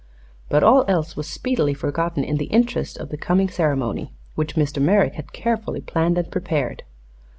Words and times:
But 0.49 0.63
all 0.63 0.83
else 0.87 1.15
was 1.15 1.27
speedily 1.27 1.75
forgotten 1.75 2.23
in 2.23 2.37
the 2.37 2.45
interest 2.45 2.97
of 2.97 3.09
the 3.09 3.17
coming 3.19 3.49
ceremony, 3.49 4.13
which 4.33 4.55
Mr. 4.55 4.81
Merrick 4.81 5.13
had 5.13 5.31
carefully 5.31 5.81
planned 5.81 6.17
and 6.17 6.31
prepared. 6.31 6.81